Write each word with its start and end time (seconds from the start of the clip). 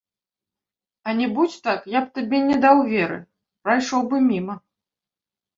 А 1.11 1.13
не 1.19 1.27
будзь 1.35 1.57
так, 1.67 1.85
я 1.97 2.01
б 2.05 2.11
табе 2.17 2.39
не 2.49 2.57
даў 2.63 2.77
веры, 2.95 3.21
прайшоў 3.69 4.01
бы 4.15 4.27
міма. 4.31 4.55